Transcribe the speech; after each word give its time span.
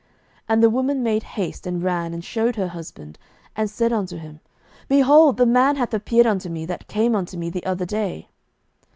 07:013:010 0.01 0.09
And 0.49 0.63
the 0.63 0.69
woman 0.71 1.03
made 1.03 1.21
haste, 1.21 1.67
and 1.67 1.83
ran, 1.83 2.11
and 2.11 2.25
shewed 2.25 2.55
her 2.55 2.69
husband, 2.69 3.19
and 3.55 3.69
said 3.69 3.93
unto 3.93 4.17
him, 4.17 4.39
Behold, 4.87 5.37
the 5.37 5.45
man 5.45 5.75
hath 5.75 5.93
appeared 5.93 6.25
unto 6.25 6.49
me, 6.49 6.65
that 6.65 6.87
came 6.87 7.15
unto 7.15 7.37
me 7.37 7.51
the 7.51 7.67
other 7.67 7.85
day. 7.85 8.27